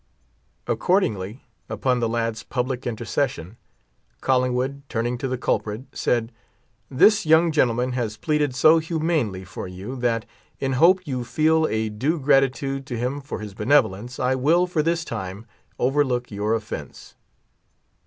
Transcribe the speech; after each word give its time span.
Accordingly, 0.65 1.43
upon 1.69 1.99
the 1.99 2.09
lad's 2.09 2.41
public 2.41 2.87
intercession, 2.87 3.57
Collingwood, 4.19 4.81
turning 4.89 5.15
to 5.19 5.27
the 5.27 5.37
culprit, 5.37 5.83
said, 5.93 6.31
"This 6.89 7.23
young 7.23 7.51
gentleman 7.51 7.91
has 7.91 8.17
pleaded 8.17 8.55
so 8.55 8.79
humanely 8.79 9.45
for 9.45 9.67
you, 9.67 9.95
that, 9.97 10.25
in 10.59 10.73
hope 10.73 11.05
you 11.05 11.23
feel 11.23 11.67
a 11.67 11.89
due 11.89 12.17
gratitude 12.19 12.87
to 12.87 12.97
him 12.97 13.21
for 13.21 13.41
his 13.41 13.53
benevolence, 13.53 14.19
I 14.19 14.33
will, 14.33 14.65
for 14.65 14.81
this 14.81 15.05
time, 15.05 15.45
overlook 15.77 16.31
your 16.31 16.55
offence." 16.55 17.13